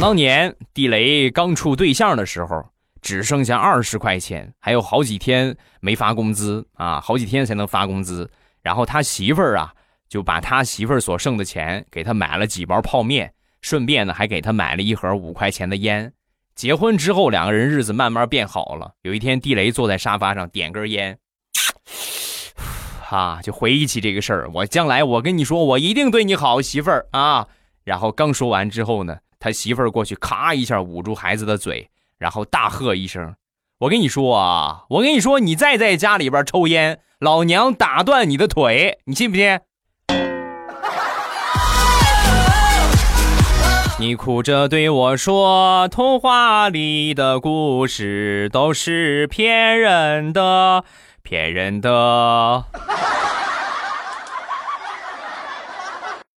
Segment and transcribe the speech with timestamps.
[0.00, 2.64] 当年地雷刚处对象的时候，
[3.02, 8.30] 只剩下二十块钱，还有好几天没发工资啊，好几天才能发工资。
[8.62, 9.74] 然后他媳妇儿啊，
[10.08, 13.30] 就把他媳妇儿所剩的钱给他买了几包泡面，
[13.60, 16.10] 顺便呢还给他买了一盒五块钱的烟。
[16.54, 18.92] 结婚之后，两个人日子慢慢变好了。
[19.02, 21.18] 有一天，地雷坐在沙发上点根烟，
[23.10, 24.50] 啊，就回忆起这个事儿。
[24.54, 27.46] 我将来，我跟你说，我一定对你好，媳妇儿啊。
[27.84, 29.18] 然后刚说完之后呢。
[29.40, 33.36] 他媳妇儿过去，咔一下捂住孩子的嘴，然后大喝一声
[33.80, 39.60] ：“我跟你说啊，我跟你说，你再在家里边抽烟，老娘打断你的腿，你信不信？”
[44.00, 50.84] 你哭着对我说：“童话里的故事都是骗人的，
[51.22, 52.64] 骗人的。”